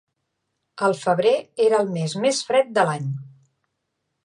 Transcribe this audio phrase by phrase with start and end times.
[0.87, 1.33] El febrer
[1.67, 3.09] era el mes més fred de l'any.